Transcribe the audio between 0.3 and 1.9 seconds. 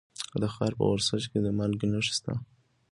د تخار په ورسج کې د مالګې